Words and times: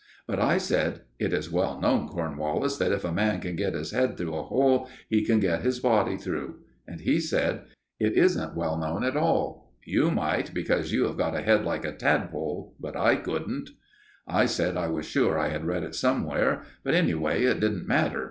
But 0.25 0.39
I 0.39 0.57
said: 0.57 1.01
"It 1.19 1.31
is 1.31 1.51
well 1.51 1.79
known, 1.79 2.07
Cornwallis, 2.07 2.77
that 2.77 2.91
if 2.91 3.03
a 3.05 3.11
man 3.11 3.39
can 3.39 3.55
get 3.55 3.75
his 3.75 3.91
head 3.91 4.17
through 4.17 4.33
a 4.33 4.41
hole, 4.41 4.89
he 5.07 5.23
can 5.23 5.39
get 5.39 5.61
his 5.61 5.79
body 5.79 6.17
through." 6.17 6.55
And 6.87 7.01
he 7.01 7.19
said: 7.19 7.65
"It 7.99 8.13
isn't 8.13 8.55
well 8.55 8.79
known 8.79 9.03
at 9.03 9.15
all. 9.15 9.75
You 9.85 10.09
might 10.09 10.55
because 10.55 10.91
you 10.91 11.03
have 11.03 11.17
got 11.17 11.35
a 11.37 11.41
head 11.43 11.65
like 11.65 11.85
a 11.85 11.91
tadpole, 11.91 12.73
but 12.79 12.95
I 12.97 13.15
couldn't." 13.15 13.69
I 14.27 14.47
said 14.47 14.75
I 14.75 14.87
was 14.87 15.05
sure 15.05 15.37
I 15.37 15.49
had 15.49 15.65
read 15.67 15.83
it 15.83 15.93
somewhere, 15.93 16.63
but, 16.83 16.95
anyway, 16.95 17.43
it 17.43 17.59
didn't 17.59 17.87
matter. 17.87 18.19